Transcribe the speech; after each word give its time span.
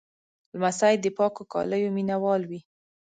لمسی 0.53 0.95
د 1.03 1.05
پاکو 1.17 1.43
کالیو 1.53 1.93
مینهوال 1.95 2.41
وي. 2.49 2.59